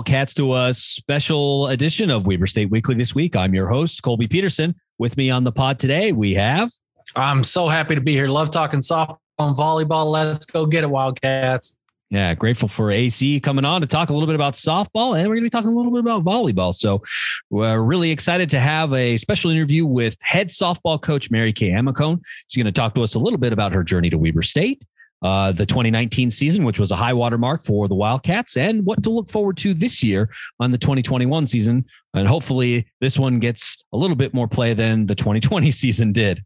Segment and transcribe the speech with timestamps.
[0.00, 3.36] Wildcats, to a special edition of Weber State Weekly this week.
[3.36, 4.74] I'm your host, Colby Peterson.
[4.98, 6.72] With me on the pod today, we have.
[7.14, 8.26] I'm so happy to be here.
[8.26, 10.10] Love talking softball and volleyball.
[10.10, 11.76] Let's go get it, Wildcats.
[12.08, 15.34] Yeah, grateful for AC coming on to talk a little bit about softball, and we're
[15.34, 16.74] going to be talking a little bit about volleyball.
[16.74, 17.02] So,
[17.50, 22.22] we're really excited to have a special interview with head softball coach Mary Kay Amicone.
[22.48, 24.82] She's going to talk to us a little bit about her journey to Weber State,
[25.22, 29.02] uh, the 2019 season, which was a high water mark for the Wildcats, and what
[29.02, 31.84] to look forward to this year on the 2021 season.
[32.14, 36.44] And hopefully, this one gets a little bit more play than the 2020 season did.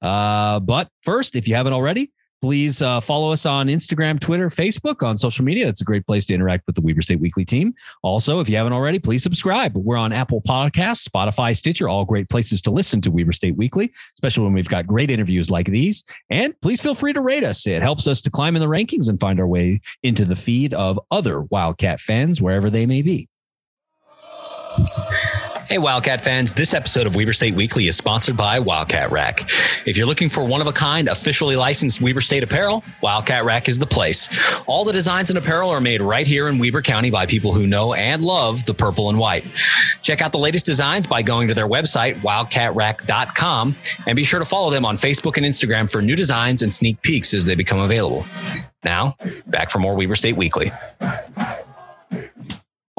[0.00, 2.10] Uh, but first, if you haven't already,
[2.42, 5.66] Please uh, follow us on Instagram, Twitter, Facebook, on social media.
[5.66, 7.74] That's a great place to interact with the Weber State Weekly team.
[8.02, 9.76] Also, if you haven't already, please subscribe.
[9.76, 13.92] We're on Apple Podcasts, Spotify, Stitcher, all great places to listen to Weber State Weekly,
[14.14, 16.02] especially when we've got great interviews like these.
[16.30, 17.66] And please feel free to rate us.
[17.66, 20.72] It helps us to climb in the rankings and find our way into the feed
[20.72, 23.28] of other Wildcat fans, wherever they may be.
[25.70, 26.52] Hey, Wildcat fans.
[26.52, 29.48] This episode of Weber State Weekly is sponsored by Wildcat Rack.
[29.86, 33.68] If you're looking for one of a kind, officially licensed Weber State apparel, Wildcat Rack
[33.68, 34.28] is the place.
[34.66, 37.68] All the designs and apparel are made right here in Weber County by people who
[37.68, 39.44] know and love the purple and white.
[40.02, 43.76] Check out the latest designs by going to their website, wildcatrack.com,
[44.08, 47.00] and be sure to follow them on Facebook and Instagram for new designs and sneak
[47.02, 48.26] peeks as they become available.
[48.82, 50.72] Now, back for more Weber State Weekly.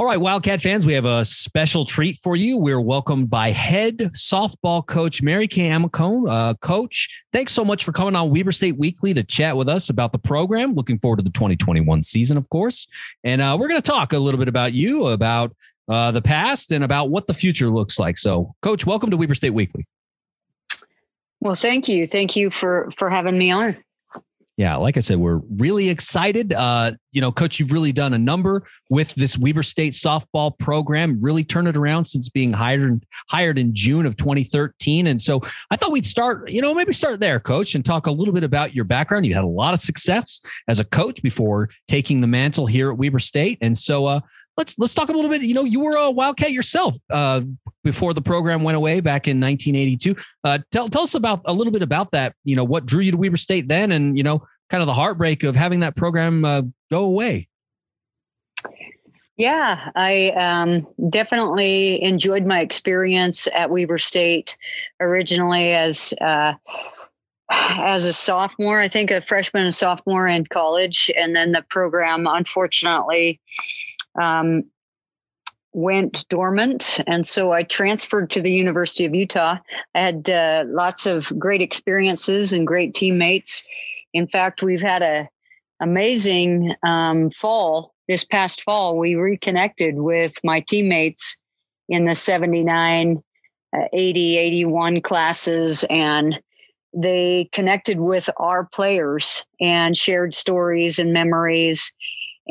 [0.02, 2.58] All right, Wildcat fans, we have a special treat for you.
[2.58, 6.28] We're welcomed by head softball coach Mary Kay Amicone.
[6.28, 9.92] Uh, coach, thanks so much for coming on Weber State Weekly to chat with us
[9.92, 10.74] about the program.
[10.74, 12.88] Looking forward to the 2021 season, of course.
[13.24, 15.56] And uh, we're going to talk a little bit about you, about
[15.88, 18.18] uh, the past, and about what the future looks like.
[18.18, 19.86] So, coach, welcome to Weber State Weekly.
[21.42, 22.08] Well, thank you.
[22.08, 23.78] Thank you for for having me on
[24.62, 26.54] yeah, like I said, we're really excited.
[26.54, 31.18] Uh, you know, coach, you've really done a number with this Weber State softball program,
[31.22, 35.08] really turn it around since being hired hired in June of 2013.
[35.08, 38.12] And so I thought we'd start, you know, maybe start there, coach, and talk a
[38.12, 39.26] little bit about your background.
[39.26, 42.98] You had a lot of success as a coach before taking the mantle here at
[42.98, 43.58] Weber State.
[43.62, 44.20] And so uh,
[44.58, 45.42] let's let's talk a little bit.
[45.42, 47.42] You know, you were a Wildcat yourself uh,
[47.84, 50.16] before the program went away back in 1982.
[50.44, 52.36] Uh, tell tell us about a little bit about that.
[52.44, 54.94] You know, what drew you to Weber State then, and you know, kind of the
[54.94, 57.50] heartbreak of having that program uh, go away.
[59.36, 64.58] Yeah, I um, definitely enjoyed my experience at Weber State
[65.00, 66.54] originally as uh,
[67.50, 72.26] as a sophomore, I think a freshman and sophomore in college, and then the program
[72.28, 73.42] unfortunately
[74.22, 74.64] um,
[75.74, 77.02] went dormant.
[77.08, 79.56] And so I transferred to the University of Utah.
[79.96, 83.64] I had uh, lots of great experiences and great teammates.
[84.14, 85.30] In fact, we've had a
[85.82, 88.98] amazing um, fall this past fall.
[88.98, 91.38] We reconnected with my teammates
[91.90, 93.22] in the 79,
[93.76, 96.40] uh, 80, 81 classes and
[96.94, 101.92] they connected with our players and shared stories and memories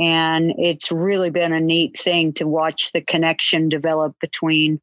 [0.00, 4.80] and it's really been a neat thing to watch the connection develop between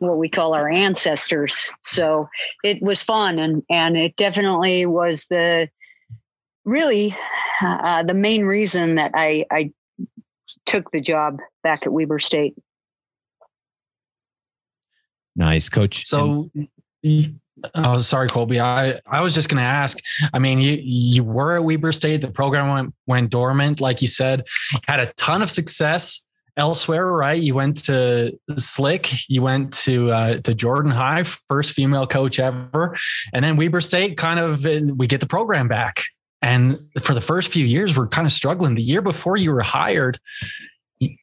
[0.00, 1.70] what we call our ancestors.
[1.84, 2.28] So
[2.64, 5.68] it was fun, and and it definitely was the
[6.68, 7.16] really
[7.62, 9.72] uh, the main reason that I I
[10.66, 12.54] took the job back at Weber State.
[15.34, 16.04] Nice, coach.
[16.04, 16.50] So
[17.74, 18.60] Oh, sorry, Colby.
[18.60, 19.98] I, I was just going to ask.
[20.32, 22.20] I mean, you you were at Weber State.
[22.20, 24.44] The program went went dormant, like you said.
[24.86, 26.24] Had a ton of success
[26.56, 27.40] elsewhere, right?
[27.40, 29.10] You went to Slick.
[29.28, 32.96] You went to uh, to Jordan High, first female coach ever,
[33.32, 34.16] and then Weber State.
[34.16, 34.64] Kind of,
[34.96, 36.04] we get the program back,
[36.42, 38.74] and for the first few years, we're kind of struggling.
[38.74, 40.18] The year before you were hired,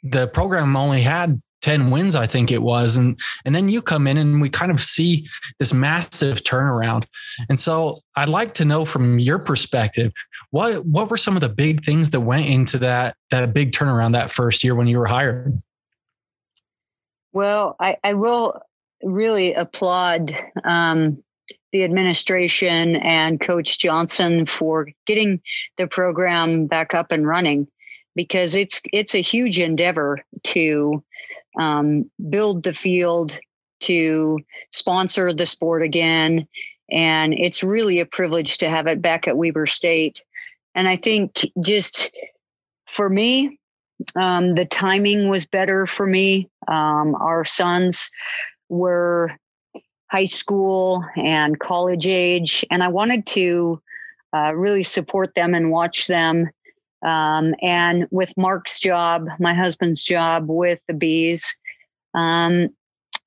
[0.04, 2.96] the program only had 10 wins, I think it was.
[2.96, 5.28] And, and then you come in and we kind of see
[5.58, 7.06] this massive turnaround.
[7.50, 10.14] And so I'd like to know from your perspective,
[10.52, 14.12] what, what were some of the big things that went into that, that big turnaround
[14.14, 15.56] that first year when you were hired?
[17.34, 18.62] Well, I, I will
[19.02, 21.24] really applaud um,
[21.76, 25.42] the administration and Coach Johnson for getting
[25.78, 27.68] the program back up and running
[28.16, 31.04] because it's it's a huge endeavor to
[31.60, 33.38] um, build the field,
[33.82, 34.40] to
[34.72, 36.48] sponsor the sport again.
[36.92, 40.24] And it's really a privilege to have it back at Weber State.
[40.76, 42.10] And I think just
[42.88, 43.60] for me,
[44.16, 46.50] um, the timing was better for me.
[46.70, 48.10] Um, our sons
[48.70, 49.38] were
[50.16, 53.82] high school and college age, and I wanted to
[54.34, 56.50] uh, really support them and watch them
[57.06, 61.56] Um, and with Mark's job, my husband's job with the bees,
[62.16, 62.70] um,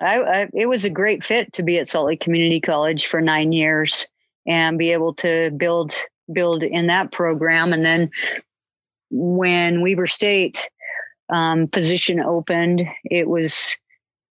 [0.00, 3.20] I, I, it was a great fit to be at Salt Lake Community College for
[3.20, 4.08] nine years
[4.46, 5.94] and be able to build
[6.32, 7.72] build in that program.
[7.72, 8.10] And then
[9.10, 10.68] when Weber State
[11.32, 13.76] um, position opened, it was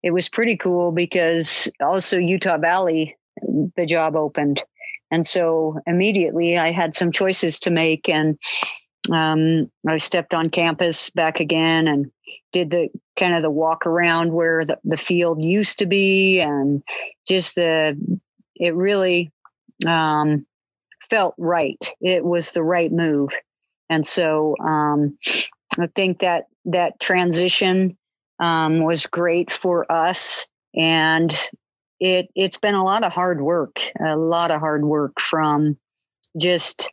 [0.03, 3.17] it was pretty cool because also Utah Valley
[3.77, 4.63] the job opened,
[5.11, 8.39] and so immediately I had some choices to make, and
[9.13, 12.11] um, I stepped on campus back again and
[12.53, 12.89] did the
[13.19, 16.83] kind of the walk around where the, the field used to be, and
[17.27, 17.97] just the
[18.57, 19.31] it really
[19.87, 20.47] um,
[21.09, 21.93] felt right.
[22.01, 23.31] It was the right move.
[23.89, 25.19] And so um,
[25.79, 27.97] I think that that transition
[28.41, 30.47] um, was great for us.
[30.75, 31.35] And
[32.01, 35.77] it it's been a lot of hard work, a lot of hard work from
[36.39, 36.91] just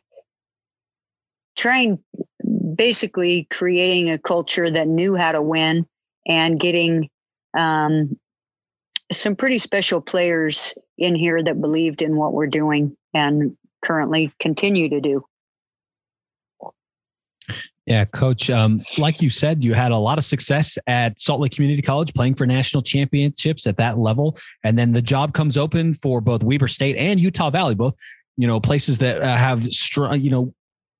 [1.56, 1.98] trying
[2.74, 5.86] basically creating a culture that knew how to win
[6.26, 7.08] and getting
[7.56, 8.16] um,
[9.10, 14.88] some pretty special players in here that believed in what we're doing and currently continue
[14.88, 15.24] to do.
[17.88, 18.50] Yeah, coach.
[18.50, 22.12] Um, like you said, you had a lot of success at Salt Lake Community College
[22.12, 24.36] playing for national championships at that level.
[24.62, 27.94] And then the job comes open for both Weber State and Utah Valley, both,
[28.36, 30.52] you know, places that uh, have strong, you know,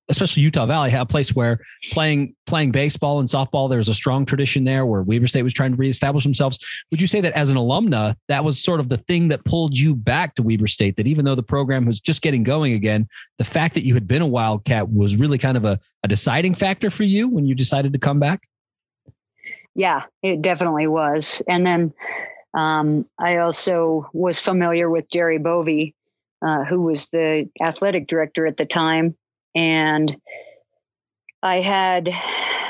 [0.09, 1.59] especially Utah Valley, a place where
[1.91, 5.53] playing playing baseball and softball, there was a strong tradition there where Weber State was
[5.53, 6.59] trying to reestablish themselves.
[6.91, 9.77] Would you say that as an alumna, that was sort of the thing that pulled
[9.77, 10.95] you back to Weber State?
[10.97, 13.07] That even though the program was just getting going again,
[13.37, 16.55] the fact that you had been a Wildcat was really kind of a, a deciding
[16.55, 18.41] factor for you when you decided to come back?
[19.75, 21.41] Yeah, it definitely was.
[21.47, 21.93] And then
[22.53, 25.93] um, I also was familiar with Jerry Bovee,
[26.41, 29.15] uh, who was the athletic director at the time
[29.55, 30.15] and
[31.41, 32.09] I had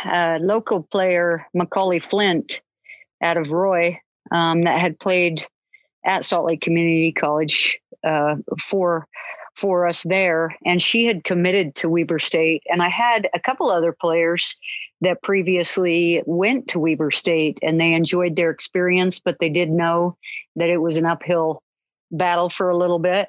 [0.06, 2.62] a local player, Macaulay Flint,
[3.22, 4.00] out of Roy,
[4.31, 5.44] um, that had played
[6.06, 9.08] at Salt Lake Community College uh, for
[9.56, 12.64] for us there, and she had committed to Weber State.
[12.68, 14.56] And I had a couple other players
[15.02, 20.16] that previously went to Weber State, and they enjoyed their experience, but they did know
[20.56, 21.62] that it was an uphill
[22.12, 23.28] battle for a little bit,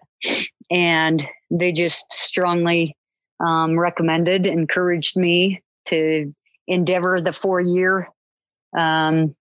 [0.70, 2.94] and they just strongly
[3.40, 6.34] um, recommended, encouraged me to
[6.66, 8.08] endeavor the four year
[8.78, 9.34] um,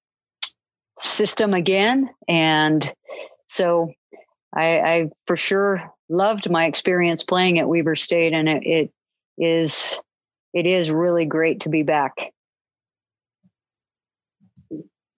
[0.97, 2.09] system again.
[2.27, 2.91] And
[3.47, 3.91] so
[4.55, 8.91] I, I, for sure loved my experience playing at Weber State, and it, it
[9.37, 9.99] is
[10.53, 12.33] it is really great to be back.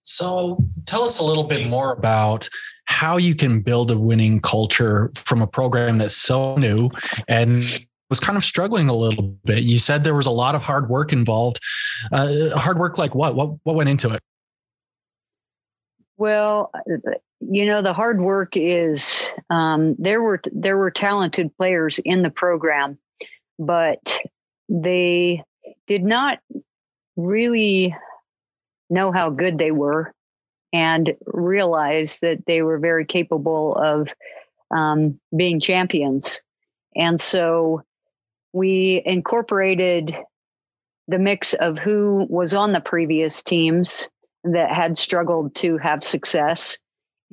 [0.03, 2.49] So tell us a little bit more about
[2.85, 6.89] how you can build a winning culture from a program that's so new
[7.29, 7.63] and
[8.11, 9.63] was kind of struggling a little bit.
[9.63, 11.59] You said there was a lot of hard work involved.
[12.11, 13.35] Uh, hard work like what?
[13.35, 14.21] What what went into it?
[16.17, 16.71] Well,
[17.39, 22.29] you know, the hard work is um, there were there were talented players in the
[22.29, 22.99] program,
[23.57, 24.19] but
[24.67, 25.43] they
[25.87, 26.39] did not
[27.15, 27.95] really
[28.89, 30.13] know how good they were
[30.73, 34.09] and realize that they were very capable of
[34.69, 36.41] um, being champions.
[36.93, 37.83] And so
[38.53, 40.15] we incorporated
[41.07, 44.09] the mix of who was on the previous teams
[44.43, 46.77] that had struggled to have success.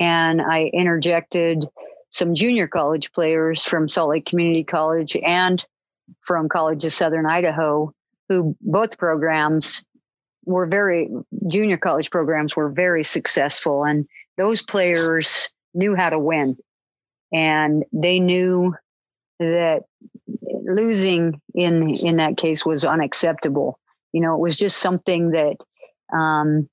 [0.01, 1.67] And I interjected
[2.11, 5.65] some junior college players from Salt Lake Community College and
[6.23, 7.93] from College of Southern Idaho,
[8.29, 9.85] who both programs
[10.45, 11.09] were very,
[11.49, 13.85] junior college programs were very successful.
[13.85, 14.07] And
[14.39, 16.57] those players knew how to win.
[17.33, 18.75] And they knew
[19.39, 19.83] that
[20.43, 23.79] losing in in that case was unacceptable.
[24.13, 25.57] You know, it was just something that
[26.17, 26.69] um,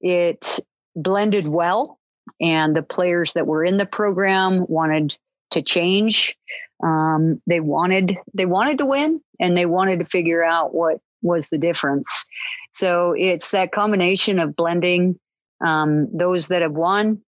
[0.00, 0.60] it
[0.94, 1.98] blended well,
[2.40, 5.16] and the players that were in the program wanted
[5.52, 6.36] to change.
[6.82, 11.48] Um, they wanted they wanted to win, and they wanted to figure out what was
[11.48, 12.24] the difference.
[12.72, 15.18] So it's that combination of blending
[15.64, 17.22] um, those that have won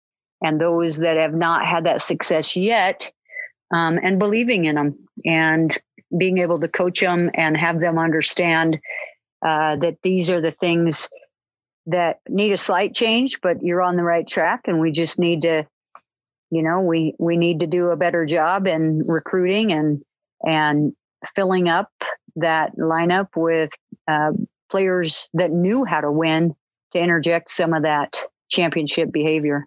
[0.41, 3.11] and those that have not had that success yet
[3.71, 5.77] um, and believing in them and
[6.17, 8.79] being able to coach them and have them understand
[9.45, 11.09] uh, that these are the things
[11.87, 14.61] that need a slight change, but you're on the right track.
[14.65, 15.65] And we just need to,
[16.51, 20.01] you know, we, we need to do a better job in recruiting and,
[20.43, 20.93] and
[21.35, 21.89] filling up
[22.35, 23.71] that lineup with
[24.07, 24.31] uh,
[24.69, 26.55] players that knew how to win
[26.93, 29.65] to interject some of that championship behavior.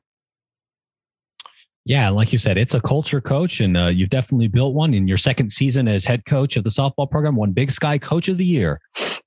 [1.86, 5.06] Yeah, like you said, it's a culture coach, and uh, you've definitely built one in
[5.06, 7.36] your second season as head coach of the softball program.
[7.36, 8.80] one Big Sky Coach of the Year,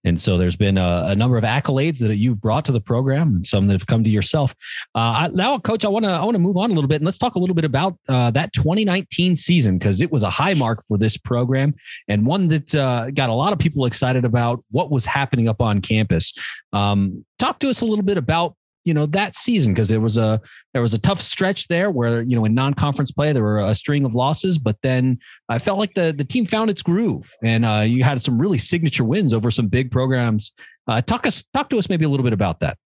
[0.03, 3.35] and so there's been a, a number of accolades that you've brought to the program,
[3.35, 4.55] and some that have come to yourself.
[4.95, 6.95] Uh, I, now, Coach, I want to I want to move on a little bit,
[6.95, 10.29] and let's talk a little bit about uh, that 2019 season because it was a
[10.31, 11.75] high mark for this program
[12.07, 15.61] and one that uh, got a lot of people excited about what was happening up
[15.61, 16.33] on campus.
[16.73, 18.55] Um, talk to us a little bit about
[18.87, 20.41] you know that season because there was a
[20.73, 23.75] there was a tough stretch there where you know in non-conference play there were a
[23.75, 27.31] string of losses but then i felt like the the team found its groove.
[27.43, 30.51] And uh, you had some really signature wins over some big programs.
[30.87, 32.77] Uh, talk us talk to us maybe a little bit about that.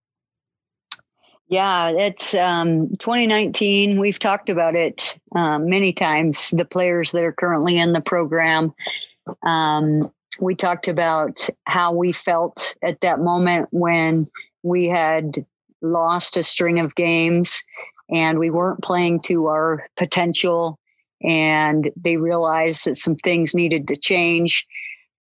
[1.48, 7.34] Yeah it's um, 2019 we've talked about it um, many times the players that are
[7.34, 8.74] currently in the program.
[9.44, 14.28] Um, we talked about how we felt at that moment when
[14.64, 15.46] we had
[15.82, 17.64] lost a string of games
[18.10, 20.78] and we weren't playing to our potential
[21.22, 24.66] and they realized that some things needed to change.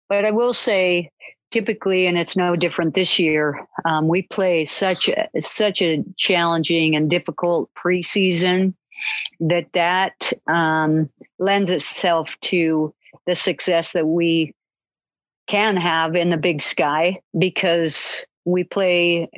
[0.08, 1.10] But i will say
[1.50, 6.94] typically and it's no different this year um, we play such a such a challenging
[6.94, 8.74] and difficult preseason
[9.40, 12.94] that that um, lends itself to
[13.26, 14.54] the success that we
[15.46, 19.28] can have in the big sky because we play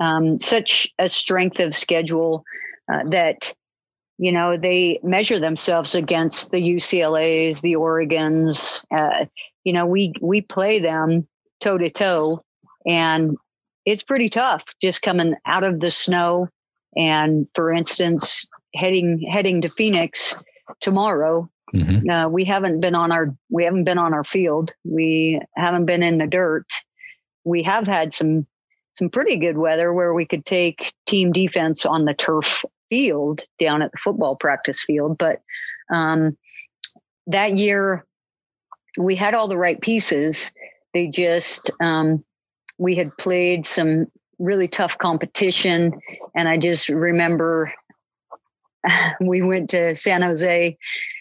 [0.00, 2.44] um, such a strength of schedule
[2.92, 3.54] uh, that
[4.18, 8.84] you know they measure themselves against the UCLA's, the Oregon's.
[8.94, 9.26] Uh,
[9.64, 11.26] you know, we we play them
[11.60, 12.42] toe to toe,
[12.86, 13.36] and
[13.84, 16.48] it's pretty tough just coming out of the snow.
[16.96, 20.34] And for instance, heading heading to Phoenix
[20.80, 21.48] tomorrow.
[21.74, 22.10] Mm-hmm.
[22.10, 24.72] Uh, we haven't been on our we haven't been on our field.
[24.84, 26.66] We haven't been in the dirt.
[27.44, 28.46] We have had some
[28.94, 33.82] some pretty good weather where we could take team defense on the turf field down
[33.82, 35.16] at the football practice field.
[35.18, 35.40] But
[35.92, 36.36] um,
[37.26, 38.04] that year,
[38.98, 40.52] we had all the right pieces.
[40.92, 42.22] They just, um,
[42.78, 44.06] we had played some
[44.38, 45.92] really tough competition.
[46.36, 47.72] And I just remember
[49.20, 50.76] we went to San Jose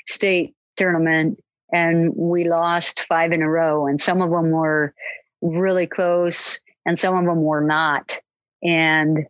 [0.08, 1.40] State tournament
[1.72, 3.88] and we lost five in a row.
[3.88, 4.94] And some of them were
[5.42, 8.20] really close and some of them were not.
[8.64, 9.28] And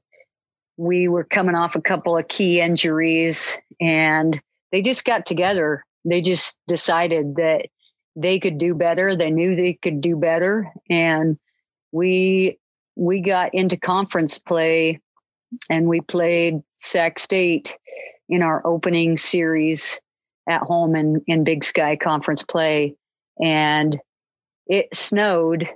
[0.77, 4.41] we were coming off a couple of key injuries, and
[4.71, 5.83] they just got together.
[6.05, 7.67] They just decided that
[8.15, 9.15] they could do better.
[9.15, 11.37] They knew they could do better, and
[11.91, 12.57] we
[12.95, 14.99] we got into conference play,
[15.69, 17.77] and we played Sac State
[18.27, 19.99] in our opening series
[20.49, 22.95] at home in in Big Sky Conference play,
[23.41, 23.99] and
[24.67, 25.69] it snowed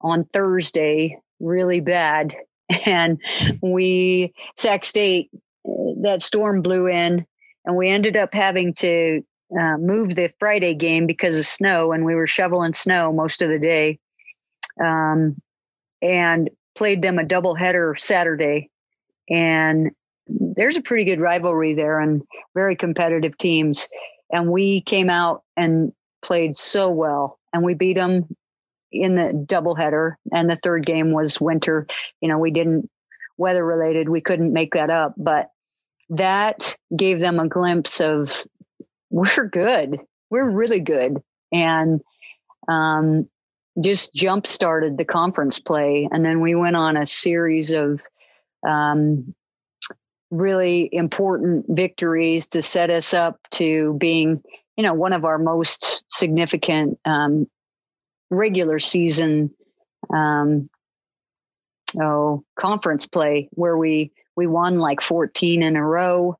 [0.00, 2.36] on Thursday really bad.
[2.86, 3.18] And
[3.62, 5.28] we, Sac State,
[6.02, 7.26] that storm blew in,
[7.64, 9.22] and we ended up having to
[9.60, 13.48] uh, move the Friday game because of snow, and we were shoveling snow most of
[13.48, 13.98] the day.
[14.80, 15.42] Um,
[16.00, 18.70] and played them a double header Saturday.
[19.28, 19.90] And
[20.28, 22.22] there's a pretty good rivalry there and
[22.54, 23.88] very competitive teams.
[24.30, 25.92] And we came out and
[26.24, 28.26] played so well, and we beat them
[28.92, 31.86] in the doubleheader, and the third game was winter.
[32.20, 32.90] You know, we didn't
[33.36, 34.08] weather related.
[34.08, 35.50] We couldn't make that up, but
[36.10, 38.30] that gave them a glimpse of
[39.10, 40.00] we're good.
[40.30, 42.00] We're really good, and
[42.68, 43.28] um,
[43.82, 48.00] just jump started the conference play, and then we went on a series of
[48.68, 49.34] um,
[50.30, 54.42] really important victories to set us up to being,
[54.76, 57.48] you know, one of our most significant um,
[58.30, 59.50] regular season
[60.14, 60.68] um,
[62.00, 66.36] oh conference play where we we won like 14 in a row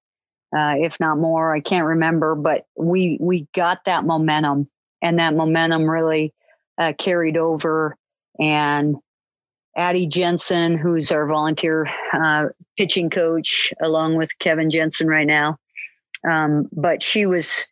[0.57, 4.69] uh, if not more i can't remember but we we got that momentum
[5.03, 6.35] and that momentum really
[6.79, 7.97] uh, carried over.
[8.39, 8.97] And
[9.77, 15.57] addie jensen who's our volunteer uh, pitching coach along with kevin jensen right now
[16.29, 17.69] um, but she was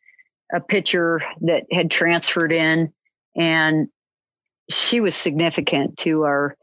[0.54, 2.92] a pitcher that had transferred in
[3.34, 3.88] and
[4.70, 6.56] she was significant to our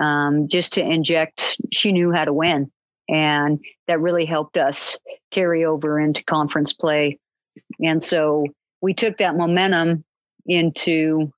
[0.00, 1.56] um, just to inject.
[1.72, 2.70] She knew how to win,
[3.08, 4.98] and that really helped us
[5.30, 7.18] carry over into conference play.
[7.80, 8.46] And so
[8.80, 10.04] we took that momentum
[10.46, 11.32] into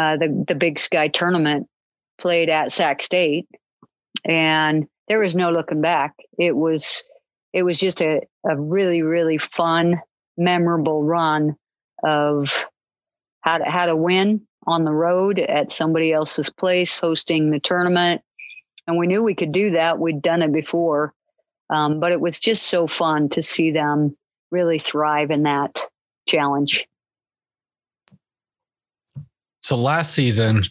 [0.00, 1.68] uh, the the Big Sky tournament,
[2.18, 3.48] played at Sac State,
[4.24, 6.14] and there was no looking back.
[6.38, 7.02] It was
[7.52, 10.00] it was just a, a really really fun,
[10.36, 11.56] memorable run
[12.04, 12.66] of
[13.40, 18.22] how to how to win on the road at somebody else's place hosting the tournament.
[18.86, 19.98] And we knew we could do that.
[19.98, 21.12] We'd done it before.
[21.70, 24.16] Um, but it was just so fun to see them
[24.50, 25.80] really thrive in that
[26.28, 26.86] challenge.
[29.60, 30.64] So last season,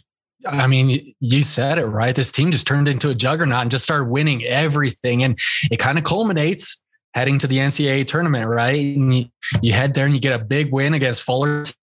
[0.48, 2.14] I mean, you said it right.
[2.14, 5.22] This team just turned into a juggernaut and just started winning everything.
[5.22, 5.38] And
[5.70, 8.96] it kind of culminates heading to the NCAA tournament, right?
[8.96, 9.26] And you,
[9.62, 11.74] you head there and you get a big win against Fullerton,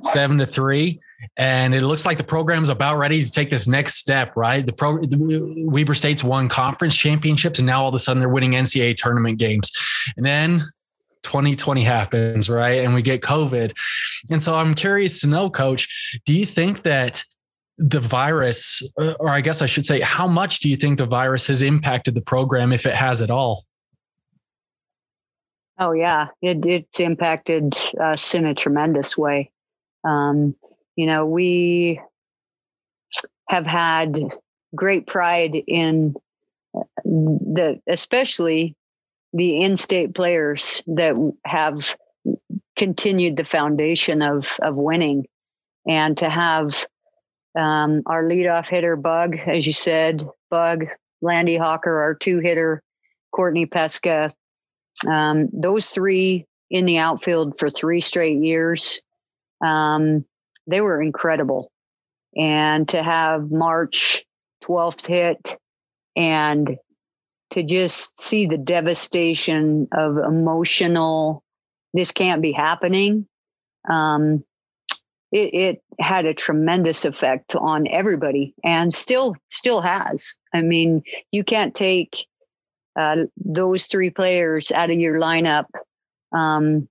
[0.00, 1.00] seven to three.
[1.36, 4.64] And it looks like the program's about ready to take this next step, right?
[4.64, 8.28] The pro the, Weber State's won conference championships, and now all of a sudden they're
[8.28, 9.70] winning NCAA tournament games.
[10.16, 10.62] And then
[11.22, 12.84] 2020 happens, right?
[12.84, 13.72] And we get COVID.
[14.30, 17.22] And so I'm curious to know, coach, do you think that
[17.76, 21.06] the virus, uh, or I guess I should say, how much do you think the
[21.06, 23.64] virus has impacted the program, if it has at all?
[25.78, 29.52] Oh yeah, it, it's impacted us in a tremendous way.
[30.02, 30.56] Um,
[30.98, 32.00] you know, we
[33.48, 34.18] have had
[34.74, 36.12] great pride in
[36.76, 38.74] uh, the, especially
[39.32, 41.14] the in-state players that
[41.44, 41.94] have
[42.76, 45.24] continued the foundation of of winning,
[45.86, 46.84] and to have
[47.56, 50.84] um, our leadoff hitter Bug, as you said, Bug
[51.22, 52.82] Landy Hawker, our two hitter
[53.32, 54.32] Courtney Pesca,
[55.06, 59.00] um, those three in the outfield for three straight years,
[59.64, 60.24] um,
[60.68, 61.72] they were incredible,
[62.36, 64.24] and to have March
[64.64, 65.56] 12th hit
[66.16, 66.76] and
[67.50, 71.42] to just see the devastation of emotional
[71.94, 73.26] this can't be happening
[73.88, 74.44] um,
[75.32, 80.34] it, it, had a tremendous effect on everybody and still still has.
[80.54, 82.24] I mean you can't take
[82.98, 85.64] uh, those three players out of your lineup
[86.32, 86.88] um,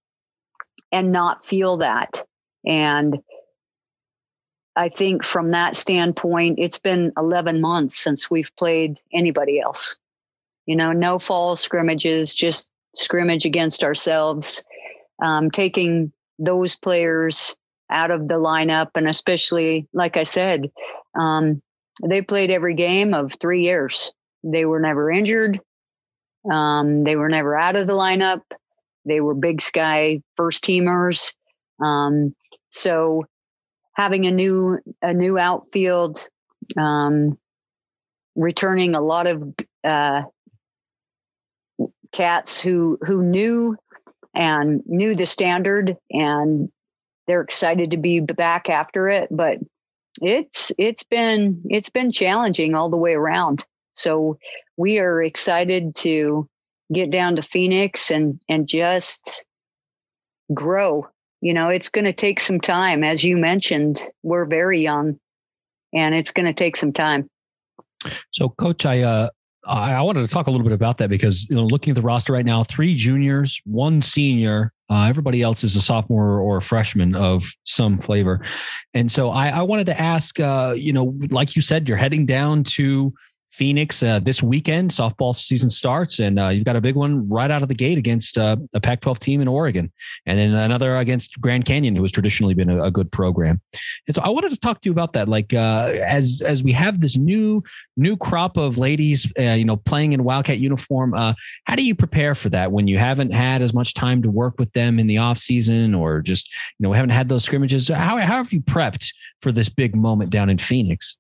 [0.92, 2.22] and not feel that.
[2.66, 3.18] And
[4.78, 9.98] i think from that standpoint it's been 11 months since we've played anybody else
[10.68, 14.64] you know, no fall scrimmages, just scrimmage against ourselves,
[15.24, 17.56] um, taking those players
[17.90, 18.90] out of the lineup.
[18.94, 20.70] And especially, like I said,
[21.18, 21.62] um,
[22.08, 24.12] they played every game of three years.
[24.44, 25.60] They were never injured.
[26.52, 28.42] Um, they were never out of the lineup.
[29.06, 31.34] They were big sky first teamers.
[31.82, 32.36] Um,
[32.70, 33.26] so
[33.98, 36.28] having a new a new outfield,
[36.78, 37.38] um,
[38.36, 39.44] returning a lot of
[39.84, 40.22] uh,
[42.12, 43.76] cats who who knew
[44.34, 46.70] and knew the standard and
[47.28, 49.58] they're excited to be back after it but
[50.22, 53.64] it's it's been it's been challenging all the way around.
[53.94, 54.38] So
[54.76, 56.48] we are excited to
[56.94, 59.46] get down to phoenix and and just
[60.54, 61.08] grow
[61.42, 63.04] you know it's going to take some time.
[63.04, 65.20] As you mentioned we're very young
[65.94, 67.30] and it's going to take some time.
[68.32, 69.30] So coach i uh
[69.68, 72.02] I, wanted to talk a little bit about that because you know, looking at the
[72.02, 76.62] roster right now, three juniors, one senior, uh, everybody else is a sophomore or a
[76.62, 78.40] freshman of some flavor,
[78.94, 82.26] and so I, I wanted to ask, uh, you know, like you said, you're heading
[82.26, 83.14] down to
[83.52, 84.92] Phoenix uh, this weekend.
[84.92, 87.98] Softball season starts, and uh, you've got a big one right out of the gate
[87.98, 89.92] against uh, a Pac-12 team in Oregon,
[90.26, 93.62] and then another against Grand Canyon, who has traditionally been a, a good program.
[94.08, 95.28] And so, I wanted to talk to you about that.
[95.28, 97.64] Like uh, as as we have this new
[97.96, 101.14] new crop of ladies, uh, you know, playing in Wildcat uniform.
[101.14, 101.34] Uh,
[101.66, 104.56] how do you prepare for that when you haven't had as much time to work
[104.60, 107.88] with them in the off season, or just you know haven't had those scrimmages?
[107.88, 111.18] How how have you prepped for this big moment down in Phoenix?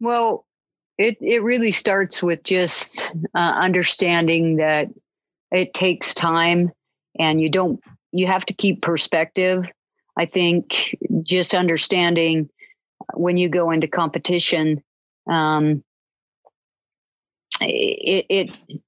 [0.00, 0.46] Well,
[0.96, 4.88] it it really starts with just uh, understanding that
[5.50, 6.70] it takes time,
[7.18, 7.80] and you don't
[8.12, 9.64] you have to keep perspective.
[10.16, 12.48] I think just understanding
[13.14, 14.82] when you go into competition,
[15.30, 15.84] um,
[17.60, 18.80] it, it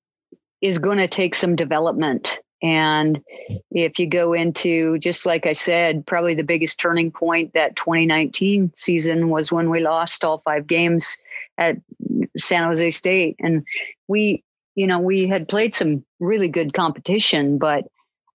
[0.61, 2.40] is going to take some development.
[2.62, 3.23] And
[3.70, 8.73] if you go into, just like I said, probably the biggest turning point that 2019
[8.75, 11.16] season was when we lost all five games
[11.57, 11.77] at
[12.37, 13.37] San Jose State.
[13.40, 13.64] And
[14.09, 14.44] we,
[14.75, 17.85] you know, we had played some really good competition, but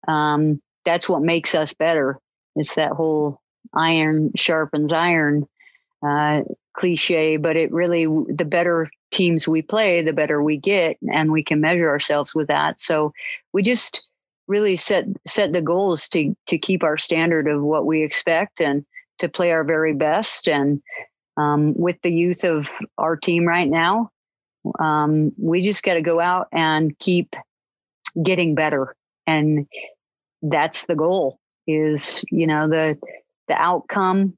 [0.07, 2.19] um, that's what makes us better.
[2.55, 3.41] It's that whole
[3.73, 5.47] iron sharpens iron
[6.05, 6.41] uh,
[6.73, 11.43] cliche, but it really, the better teams we play, the better we get, and we
[11.43, 12.79] can measure ourselves with that.
[12.79, 13.13] So
[13.53, 14.07] we just,
[14.47, 18.85] really set set the goals to to keep our standard of what we expect and
[19.17, 20.47] to play our very best.
[20.47, 20.81] And
[21.37, 24.11] um, with the youth of our team right now
[24.79, 27.35] um, we just got to go out and keep
[28.21, 28.95] getting better.
[29.27, 29.67] And
[30.41, 32.97] that's the goal is you know the
[33.47, 34.37] the outcome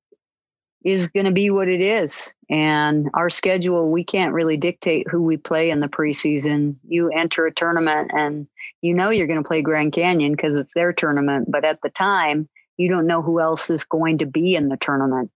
[0.88, 2.34] is going to be what it is.
[2.50, 6.78] And our schedule, we can't really dictate who we play in the preseason.
[6.88, 8.48] You enter a tournament and
[8.82, 11.52] you know you're going to play Grand Canyon because it's their tournament.
[11.52, 12.48] But at the time,
[12.78, 15.30] you don't know who else is going to be in the tournament.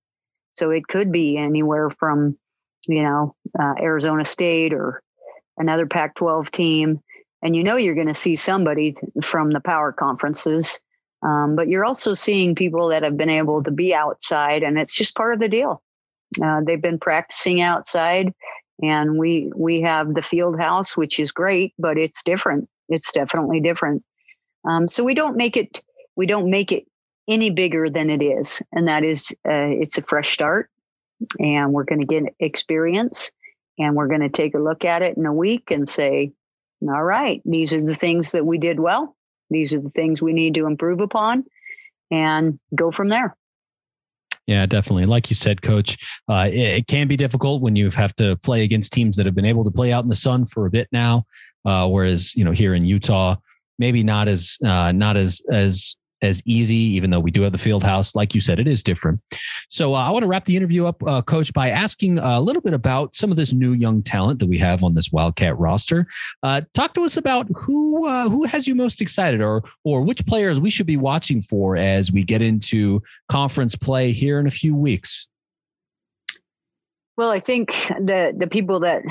[0.53, 2.37] So it could be anywhere from,
[2.87, 5.03] you know, uh, Arizona State or
[5.57, 7.01] another Pac 12 team.
[7.43, 10.79] And you know you're going to see somebody from the power conferences
[11.23, 14.95] um, but you're also seeing people that have been able to be outside, and it's
[14.95, 15.83] just part of the deal.
[16.43, 18.33] Uh, they've been practicing outside,
[18.81, 22.67] and we we have the field house, which is great, but it's different.
[22.89, 24.03] It's definitely different.
[24.67, 25.81] Um, so we don't make it
[26.15, 26.85] we don't make it
[27.27, 30.69] any bigger than it is, and that is uh, it's a fresh start,
[31.39, 33.29] and we're going to get experience,
[33.77, 36.31] and we're going to take a look at it in a week and say,
[36.81, 39.15] all right, these are the things that we did well
[39.51, 41.45] these are the things we need to improve upon
[42.09, 43.35] and go from there.
[44.47, 45.05] Yeah, definitely.
[45.05, 48.63] Like you said, coach, uh, it, it, can be difficult when you have to play
[48.63, 50.87] against teams that have been able to play out in the sun for a bit
[50.91, 51.25] now.
[51.63, 53.35] Uh, whereas, you know, here in Utah,
[53.77, 57.57] maybe not as, uh, not as, as as easy, even though we do have the
[57.57, 58.15] field house.
[58.15, 59.19] Like you said, it is different.
[59.69, 62.61] So uh, I want to wrap the interview up, uh, Coach, by asking a little
[62.61, 66.07] bit about some of this new young talent that we have on this Wildcat roster.
[66.43, 70.25] Uh, talk to us about who uh, who has you most excited, or or which
[70.25, 74.51] players we should be watching for as we get into conference play here in a
[74.51, 75.27] few weeks.
[77.17, 79.01] Well, I think the the people that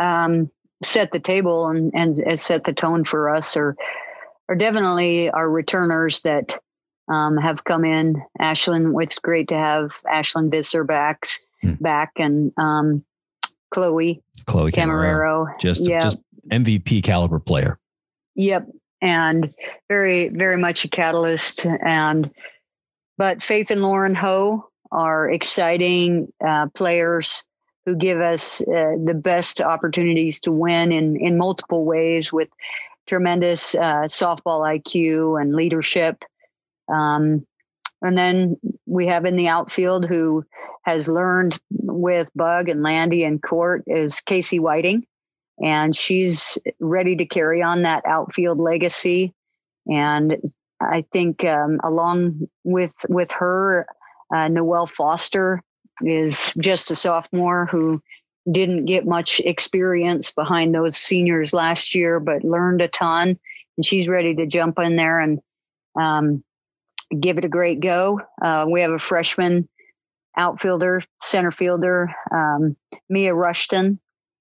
[0.00, 0.50] um,
[0.82, 3.76] set the table and, and set the tone for us are
[4.48, 6.58] are definitely our returners that
[7.08, 8.22] um, have come in.
[8.40, 11.26] Ashlyn, it's great to have Ashlyn Visser back,
[11.62, 11.74] hmm.
[11.74, 13.04] back and um,
[13.70, 15.60] Chloe, Chloe Camarero, Camarero.
[15.60, 16.18] just just
[16.50, 17.78] MVP caliber player.
[18.36, 18.68] Yep,
[19.00, 19.52] and
[19.88, 21.66] very very much a catalyst.
[21.66, 22.30] And
[23.18, 27.44] but Faith and Lauren Ho are exciting uh, players
[27.84, 32.48] who give us uh, the best opportunities to win in in multiple ways with
[33.06, 36.22] tremendous uh, softball IQ and leadership.
[36.92, 37.46] Um,
[38.02, 40.44] and then we have in the outfield who
[40.84, 45.06] has learned with Bug and Landy and Court is Casey Whiting.
[45.64, 49.32] And she's ready to carry on that outfield legacy.
[49.86, 50.36] And
[50.80, 53.86] I think um, along with with her,
[54.34, 55.62] uh, Noelle Foster
[56.02, 58.02] is just a sophomore who
[58.50, 63.38] didn't get much experience behind those seniors last year, but learned a ton.
[63.76, 65.40] And she's ready to jump in there and
[65.98, 66.44] um,
[67.18, 68.20] give it a great go.
[68.42, 69.68] Uh, we have a freshman
[70.36, 72.76] outfielder, center fielder, um,
[73.08, 74.00] Mia Rushton,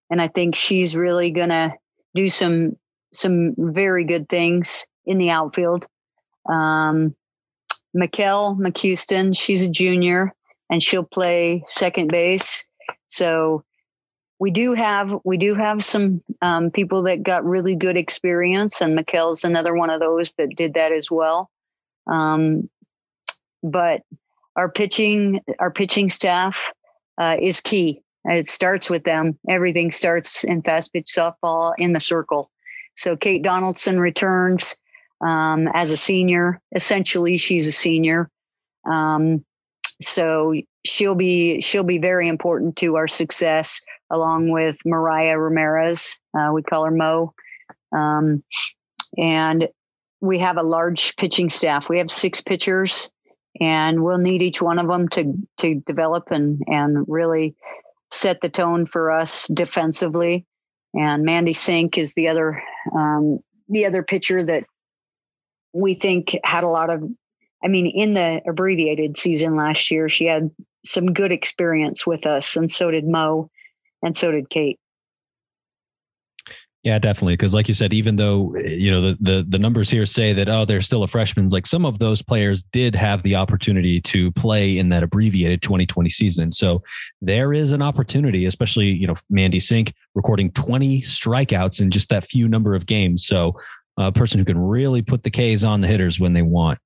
[0.10, 1.74] and I think she's really going to
[2.16, 2.78] do some
[3.14, 5.86] some very good things in the outfield.
[6.50, 7.16] Um,
[7.96, 10.34] Mikkel McHouston, she's a junior,
[10.70, 12.66] and she'll play second base.
[13.06, 13.64] So
[14.44, 18.94] we do have we do have some um, people that got really good experience, and
[18.94, 21.50] Mikkel's another one of those that did that as well.
[22.08, 22.70] Um,
[23.64, 24.02] but
[24.58, 26.74] our pitching our pitching staff
[27.18, 28.02] uh, is key.
[28.26, 29.40] It starts with them.
[29.50, 32.52] Everything starts in fast pitch softball in the circle.
[32.96, 34.76] So Kate Donaldson returns
[35.26, 36.60] um, as a senior.
[36.76, 38.30] Essentially, she's a senior.
[38.92, 39.46] Um,
[40.02, 40.54] so
[40.86, 46.64] she'll be she'll be very important to our success along with mariah ramirez uh, we
[46.64, 47.34] call her mo.
[47.96, 48.44] Um,
[49.18, 49.68] and
[50.22, 51.90] we have a large pitching staff.
[51.90, 53.10] We have six pitchers
[53.60, 57.56] and we'll need each one of them to to develop and and really
[58.12, 60.46] set the tone for us defensively.
[60.96, 62.62] And mandy sink is the other
[62.96, 64.64] um, the other pitcher that
[65.74, 67.04] we think had a lot of
[67.64, 70.52] I mean, in the abbreviated season last year, she had
[70.86, 73.50] some good experience with us, and so did Mo,
[74.02, 74.80] and so did Kate.
[76.84, 77.34] Yeah, definitely.
[77.34, 80.50] Because, like you said, even though you know the, the the numbers here say that
[80.50, 84.32] oh they're still a freshman, like some of those players did have the opportunity to
[84.34, 86.84] play in that abbreviated 2020 season, and so
[87.22, 92.26] there is an opportunity, especially you know Mandy Sink recording 20 strikeouts in just that
[92.26, 93.26] few number of games.
[93.26, 93.58] So
[93.96, 96.80] a person who can really put the K's on the hitters when they want.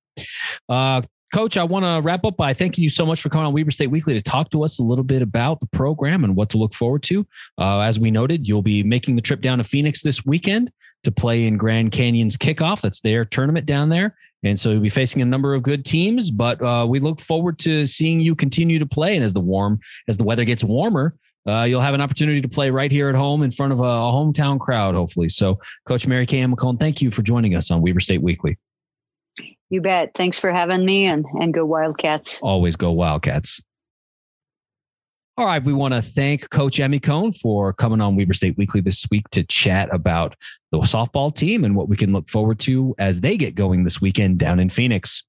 [0.70, 1.02] Uh,
[1.34, 3.72] Coach, I want to wrap up by thanking you so much for coming on Weber
[3.72, 6.58] State Weekly to talk to us a little bit about the program and what to
[6.58, 7.28] look forward to.
[7.58, 10.72] Uh, as we noted, you'll be making the trip down to Phoenix this weekend
[11.04, 12.80] to play in Grand Canyon's kickoff.
[12.80, 14.16] That's their tournament down there.
[14.44, 17.60] And so you'll be facing a number of good teams, but uh, we look forward
[17.60, 19.16] to seeing you continue to play.
[19.16, 21.16] And as the warm, as the weather gets warmer,
[21.48, 23.84] uh, you'll have an opportunity to play right here at home in front of a,
[23.84, 25.30] a hometown crowd, hopefully.
[25.30, 28.58] So, Coach Mary Kay Amicone, thank you for joining us on Weber State Weekly.
[29.70, 30.12] You bet.
[30.16, 32.40] Thanks for having me and, and go Wildcats.
[32.42, 33.62] Always go Wildcats.
[35.40, 39.06] All right, we want to thank Coach Amicone for coming on Weber State Weekly this
[39.12, 40.36] week to chat about
[40.72, 44.02] the softball team and what we can look forward to as they get going this
[44.02, 45.24] weekend down in Phoenix.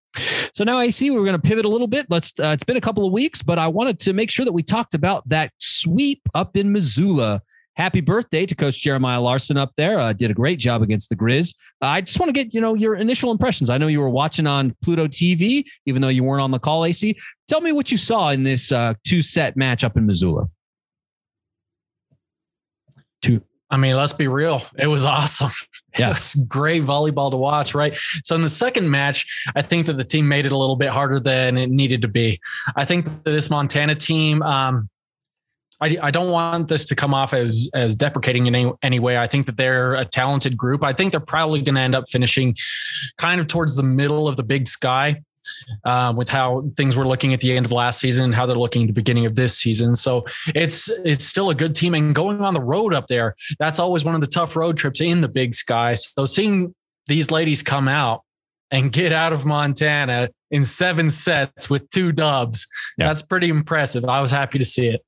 [0.54, 2.06] So now I see we're going to pivot a little bit.
[2.08, 2.32] Let's.
[2.40, 4.62] Uh, it's been a couple of weeks, but I wanted to make sure that we
[4.62, 7.42] talked about that sweep up in Missoula
[7.78, 9.98] happy birthday to Coach Jeremiah Larson up there.
[9.98, 11.54] Uh, did a great job against the Grizz.
[11.80, 13.70] Uh, I just want to get you know your initial impressions.
[13.70, 16.84] I know you were watching on Pluto TV, even though you weren't on the call.
[16.84, 20.48] AC, tell me what you saw in this uh, two set match up in Missoula.
[23.22, 23.42] Two.
[23.70, 24.62] I mean, let's be real.
[24.76, 25.50] It was awesome.
[25.98, 26.08] Yeah.
[26.08, 27.96] It was great volleyball to watch, right?
[28.22, 30.90] So in the second match, I think that the team made it a little bit
[30.90, 32.38] harder than it needed to be.
[32.76, 34.88] I think this Montana team, um,
[35.80, 39.18] I, I don't want this to come off as as deprecating in any, any way.
[39.18, 40.82] I think that they're a talented group.
[40.82, 42.56] I think they're probably going to end up finishing
[43.16, 45.22] kind of towards the middle of the big sky.
[45.82, 48.54] Uh, with how things were looking at the end of last season and how they're
[48.54, 49.96] looking at the beginning of this season.
[49.96, 53.78] So it's it's still a good team and going on the road up there, that's
[53.78, 55.94] always one of the tough road trips in the big sky.
[55.94, 56.74] So seeing
[57.06, 58.24] these ladies come out
[58.70, 62.66] and get out of Montana in seven sets with two dubs,
[62.98, 63.08] yeah.
[63.08, 64.04] that's pretty impressive.
[64.04, 65.00] I was happy to see it.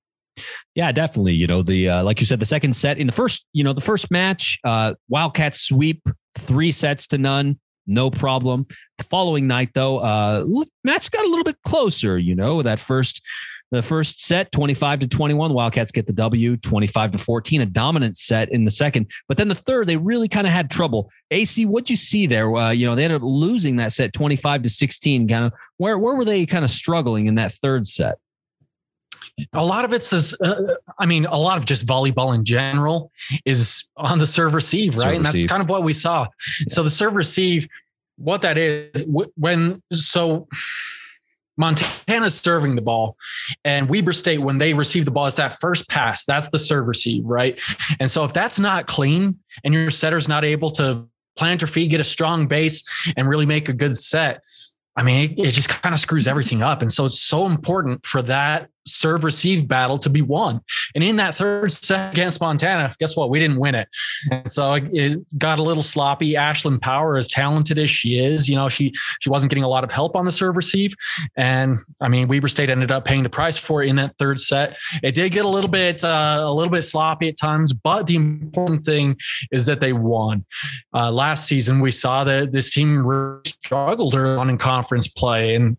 [0.75, 1.35] Yeah, definitely.
[1.35, 3.73] You know, the uh, like you said, the second set in the first, you know,
[3.73, 6.03] the first match, uh, Wildcats sweep
[6.37, 8.66] three sets to none, no problem.
[8.99, 10.45] The following night, though, uh,
[10.85, 12.19] match got a little bit closer.
[12.19, 13.23] You know, that first
[13.71, 18.16] the first set 25 to 21 wildcats get the w 25 to 14 a dominant
[18.16, 21.64] set in the second but then the third they really kind of had trouble ac
[21.66, 24.71] what'd you see there uh, you know they ended up losing that set 25 to
[24.71, 28.19] 16 kind of where, where were they kind of struggling in that third set
[29.53, 33.11] a lot of it's this, uh, I mean, a lot of just volleyball in general
[33.44, 35.03] is on the serve receive, right?
[35.03, 35.50] Serve and that's receive.
[35.50, 36.22] kind of what we saw.
[36.22, 36.64] Yeah.
[36.68, 37.68] So the serve receive,
[38.16, 39.05] what that is
[39.37, 40.48] when, so
[41.57, 43.16] Montana's serving the ball
[43.64, 46.24] and Weber State, when they receive the ball, it's that first pass.
[46.24, 47.61] That's the serve receive, right?
[47.98, 51.90] And so if that's not clean and your setter's not able to plant her feet,
[51.90, 52.83] get a strong base
[53.16, 54.42] and really make a good set,
[54.96, 56.83] I mean, it, it, just kind of screws everything up.
[56.83, 60.61] And so it's so important for that serve receive battle to be won.
[60.94, 63.31] And in that third set against Montana, guess what?
[63.31, 63.88] We didn't win it.
[64.31, 66.35] And so it got a little sloppy.
[66.35, 69.85] Ashlyn Power, as talented as she is, you know, she she wasn't getting a lot
[69.85, 70.94] of help on the serve receive.
[71.37, 74.40] And I mean, Weber State ended up paying the price for it in that third
[74.40, 74.76] set.
[75.03, 78.16] It did get a little bit uh, a little bit sloppy at times, but the
[78.16, 79.16] important thing
[79.53, 80.44] is that they won.
[80.94, 85.55] Uh, last season, we saw that this team really struggled early on in conference play,
[85.55, 85.77] and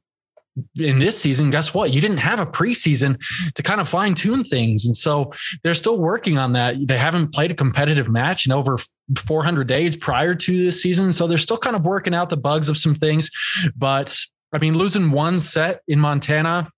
[0.78, 1.94] in this season, guess what?
[1.94, 3.18] You didn't have a preseason
[3.56, 4.86] to kind of fine tune things.
[4.86, 5.32] And so
[5.64, 6.76] they're still working on that.
[6.86, 8.78] They haven't played a competitive match in over
[9.18, 11.14] 400 days prior to this season.
[11.14, 13.30] So they're still kind of working out the bugs of some things.
[13.76, 14.16] But
[14.54, 16.70] I mean, losing one set in Montana,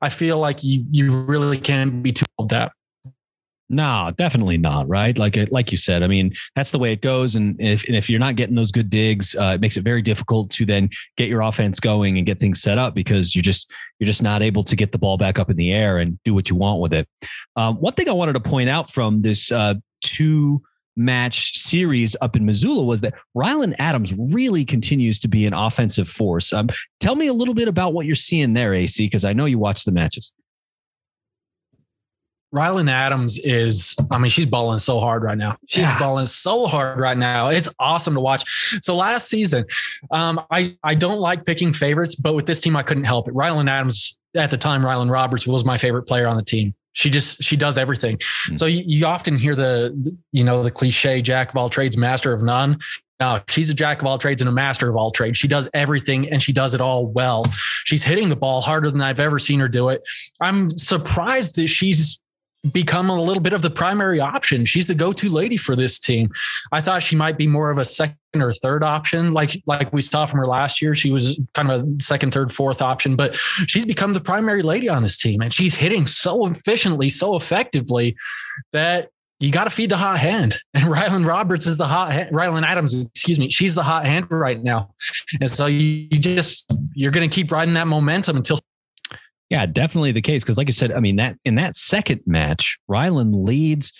[0.00, 2.72] I feel like you, you really can't be too old that.
[3.72, 4.86] No, definitely not.
[4.86, 6.02] Right, like like you said.
[6.02, 7.36] I mean, that's the way it goes.
[7.36, 10.02] And if and if you're not getting those good digs, uh, it makes it very
[10.02, 13.72] difficult to then get your offense going and get things set up because you're just
[13.98, 16.34] you're just not able to get the ball back up in the air and do
[16.34, 17.08] what you want with it.
[17.56, 20.60] Um, one thing I wanted to point out from this uh, two
[20.94, 26.08] match series up in Missoula was that Rylan Adams really continues to be an offensive
[26.08, 26.52] force.
[26.52, 26.68] Um,
[27.00, 29.58] tell me a little bit about what you're seeing there, AC, because I know you
[29.58, 30.34] watch the matches.
[32.54, 35.56] Rylan Adams is, I mean, she's balling so hard right now.
[35.66, 35.98] She's yeah.
[35.98, 37.48] balling so hard right now.
[37.48, 38.44] It's awesome to watch.
[38.82, 39.64] So last season,
[40.10, 43.34] um, I, I don't like picking favorites, but with this team, I couldn't help it.
[43.34, 46.74] Rylan Adams, at the time, Rylan Roberts was my favorite player on the team.
[46.92, 48.18] She just, she does everything.
[48.18, 48.56] Mm-hmm.
[48.56, 52.34] So you, you often hear the, you know, the cliche jack of all trades, master
[52.34, 52.78] of none.
[53.18, 55.38] No, she's a jack of all trades and a master of all trades.
[55.38, 57.44] She does everything and she does it all well.
[57.84, 60.02] She's hitting the ball harder than I've ever seen her do it.
[60.40, 62.18] I'm surprised that she's
[62.70, 64.64] become a little bit of the primary option.
[64.64, 66.30] She's the go-to lady for this team.
[66.70, 70.00] I thought she might be more of a second or third option, like like we
[70.00, 70.94] saw from her last year.
[70.94, 74.88] She was kind of a second, third, fourth option, but she's become the primary lady
[74.88, 78.16] on this team, and she's hitting so efficiently, so effectively
[78.72, 80.56] that you got to feed the hot hand.
[80.74, 82.34] And Rylan Roberts is the hot hand.
[82.34, 84.94] Rylan Adams, excuse me, she's the hot hand right now,
[85.40, 88.56] and so you, you just you're going to keep riding that momentum until
[89.52, 90.42] yeah, definitely the case.
[90.42, 93.92] Because, like I said, I mean that in that second match, Rylan leads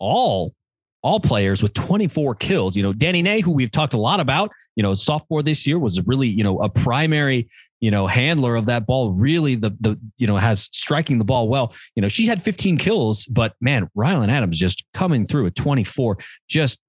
[0.00, 0.52] all
[1.00, 2.76] all players with 24 kills.
[2.76, 5.78] You know, Danny Nay, who we've talked a lot about, you know, sophomore this year
[5.78, 9.12] was really, you know, a primary, you know, handler of that ball.
[9.12, 11.72] Really, the the you know has striking the ball well.
[11.94, 16.18] You know, she had 15 kills, but man, Rylan Adams just coming through at 24,
[16.48, 16.80] just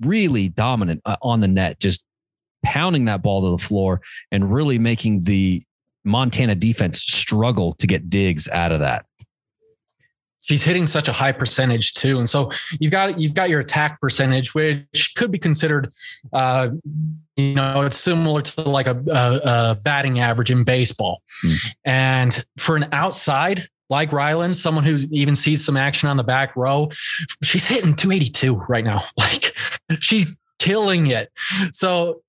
[0.00, 2.02] really dominant uh, on the net, just
[2.62, 4.00] pounding that ball to the floor
[4.32, 5.62] and really making the
[6.08, 9.04] Montana defense struggle to get digs out of that.
[10.40, 12.18] she's hitting such a high percentage too.
[12.18, 15.92] And so you've got you've got your attack percentage, which could be considered,
[16.32, 16.70] uh,
[17.36, 21.22] you know, it's similar to like a, a, a batting average in baseball.
[21.44, 21.66] Mm.
[21.84, 26.56] And for an outside like Ryland, someone who even sees some action on the back
[26.56, 26.88] row,
[27.42, 29.00] she's hitting 282 right now.
[29.18, 29.54] Like
[30.00, 31.30] she's killing it.
[31.72, 32.22] So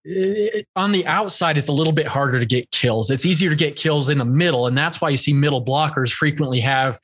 [0.75, 3.11] on the outside, it's a little bit harder to get kills.
[3.11, 4.65] It's easier to get kills in the middle.
[4.67, 6.99] And that's why you see middle blockers frequently have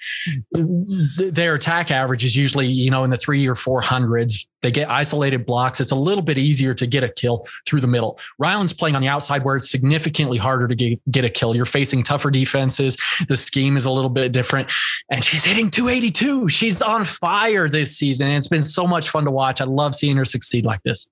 [0.51, 4.47] their attack average is usually, you know, in the three or four hundreds.
[4.61, 5.79] They get isolated blocks.
[5.79, 8.17] It's a little bit easier to get a kill through the middle.
[8.39, 11.55] Ryland's playing on the outside where it's significantly harder to get, get a kill.
[11.55, 12.97] You're facing tougher defenses.
[13.27, 14.71] The scheme is a little bit different.
[15.11, 16.49] And she's hitting 282.
[16.49, 18.27] She's on fire this season.
[18.27, 19.61] And it's been so much fun to watch.
[19.61, 21.09] I love seeing her succeed like this.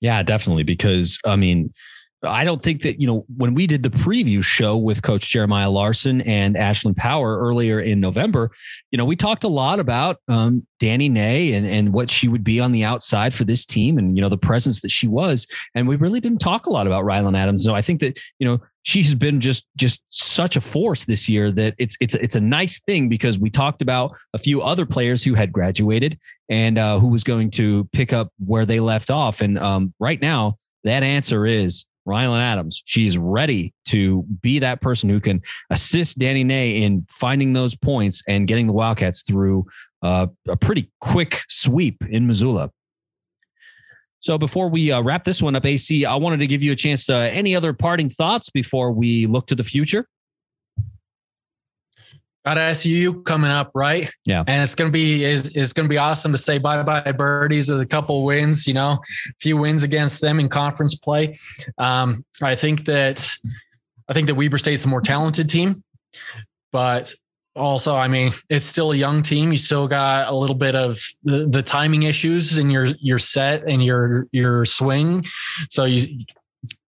[0.00, 0.62] Yeah, definitely.
[0.62, 1.72] Because I mean,
[2.22, 5.70] I don't think that, you know, when we did the preview show with Coach Jeremiah
[5.70, 8.50] Larson and Ashlyn Power earlier in November,
[8.90, 12.42] you know, we talked a lot about um, Danny Ney and, and what she would
[12.42, 15.46] be on the outside for this team and, you know, the presence that she was.
[15.76, 17.62] And we really didn't talk a lot about Rylan Adams.
[17.62, 21.52] So I think that, you know, she's been just just such a force this year
[21.52, 25.22] that it's it's it's a nice thing because we talked about a few other players
[25.22, 29.40] who had graduated and uh, who was going to pick up where they left off.
[29.40, 32.82] And um, right now, that answer is Rylan Adams.
[32.86, 38.22] She's ready to be that person who can assist Danny Ney in finding those points
[38.26, 39.66] and getting the Wildcats through
[40.02, 42.70] uh, a pretty quick sweep in Missoula.
[44.20, 46.76] So before we uh, wrap this one up, AC, I wanted to give you a
[46.76, 47.08] chance.
[47.08, 50.06] Uh, any other parting thoughts before we look to the future?
[52.48, 54.10] Got SU coming up, right?
[54.24, 57.68] Yeah, and it's gonna be is is gonna be awesome to say bye bye birdies
[57.68, 58.66] with a couple wins.
[58.66, 61.34] You know, a few wins against them in conference play.
[61.76, 63.30] Um, I think that
[64.08, 65.84] I think that Weber State's the more talented team,
[66.72, 67.12] but
[67.54, 69.52] also, I mean, it's still a young team.
[69.52, 73.68] You still got a little bit of the, the timing issues in your your set
[73.68, 75.22] and your your swing.
[75.68, 76.24] So you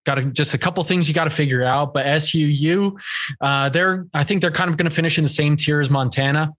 [0.04, 1.94] got to, just a couple things you got to figure out.
[1.94, 2.98] But SUU,
[3.40, 5.90] uh, they're I think they're kind of going to finish in the same tier as
[5.90, 6.52] Montana.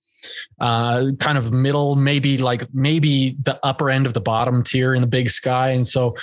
[0.59, 5.01] Uh, kind of middle, maybe like maybe the upper end of the bottom tier in
[5.01, 6.15] the Big Sky, and so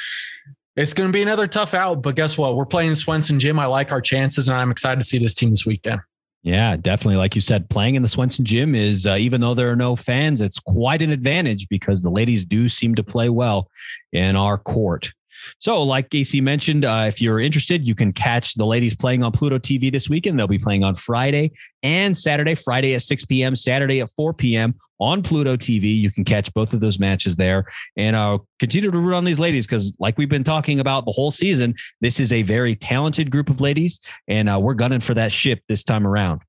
[0.77, 2.03] it's going to be another tough out.
[2.03, 2.55] But guess what?
[2.55, 3.59] We're playing in Swenson Gym.
[3.59, 6.01] I like our chances, and I'm excited to see this team this weekend.
[6.43, 7.17] Yeah, definitely.
[7.17, 9.97] Like you said, playing in the Swenson gym is, uh, even though there are no
[9.97, 13.69] fans, it's quite an advantage because the ladies do seem to play well
[14.13, 15.13] in our court.
[15.59, 19.33] So, like AC mentioned, uh, if you're interested, you can catch the ladies playing on
[19.33, 20.39] Pluto TV this weekend.
[20.39, 24.75] They'll be playing on Friday and Saturday, Friday at 6 p.m., Saturday at 4 p.m.
[25.01, 25.97] on Pluto TV.
[25.97, 27.65] You can catch both of those matches there
[27.97, 31.13] and uh, continue to root on these ladies because, like we've been talking about the
[31.13, 35.15] whole season, this is a very talented group of ladies, and uh, we're gunning for
[35.15, 36.43] that ship this time around.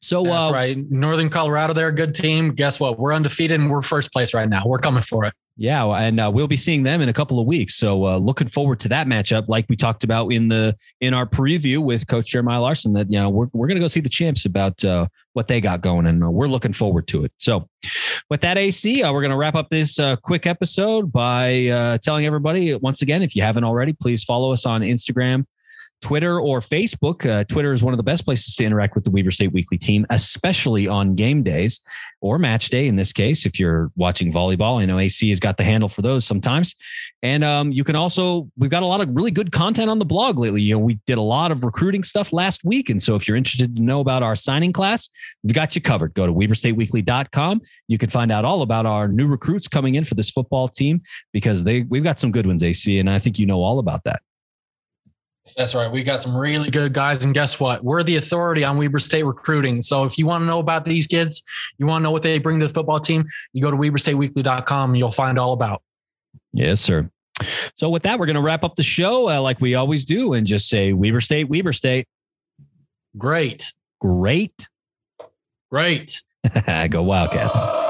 [0.00, 2.54] So That's uh, right, Northern Colorado, they're a good team.
[2.54, 2.98] Guess what?
[2.98, 4.62] We're undefeated and we're first place right now.
[4.64, 5.34] We're coming for it.
[5.60, 7.74] Yeah, and uh, we'll be seeing them in a couple of weeks.
[7.74, 11.26] So uh, looking forward to that matchup, like we talked about in the in our
[11.26, 12.92] preview with Coach Jeremiah Larson.
[12.92, 15.80] That you know we're we're gonna go see the champs about uh, what they got
[15.80, 17.32] going, and uh, we're looking forward to it.
[17.38, 17.68] So
[18.30, 22.76] with that, AC, uh, we're gonna wrap up this uh, quick episode by telling everybody
[22.76, 25.44] once again, if you haven't already, please follow us on Instagram
[26.00, 27.28] Twitter or Facebook.
[27.28, 29.78] Uh, Twitter is one of the best places to interact with the Weber State Weekly
[29.78, 31.80] team, especially on game days
[32.20, 32.86] or match day.
[32.86, 36.02] In this case, if you're watching volleyball, I know AC has got the handle for
[36.02, 36.76] those sometimes.
[37.22, 40.04] And um, you can also, we've got a lot of really good content on the
[40.04, 40.62] blog lately.
[40.62, 42.90] You know, we did a lot of recruiting stuff last week.
[42.90, 45.10] And so if you're interested to know about our signing class,
[45.42, 46.14] we've got you covered.
[46.14, 47.60] Go to WeberStateWeekly.com.
[47.88, 51.02] You can find out all about our new recruits coming in for this football team
[51.32, 52.98] because they we've got some good ones, AC.
[52.98, 54.22] And I think you know all about that.
[55.56, 55.90] That's right.
[55.90, 57.24] We got some really good guys.
[57.24, 57.84] And guess what?
[57.84, 59.82] We're the authority on Weber State recruiting.
[59.82, 61.42] So if you want to know about these kids,
[61.78, 64.90] you want to know what they bring to the football team, you go to WeberStateWeekly.com
[64.90, 65.82] and you'll find all about.
[66.52, 67.10] Yes, sir.
[67.76, 70.34] So with that, we're going to wrap up the show uh, like we always do
[70.34, 72.06] and just say Weber State, Weber State.
[73.16, 73.72] Great.
[74.00, 74.68] Great.
[75.70, 76.22] Great.
[76.90, 77.87] go Wildcats.